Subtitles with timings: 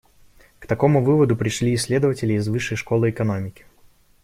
[0.57, 3.65] К такому выводу пришли исследователи из Высшей школы экономики.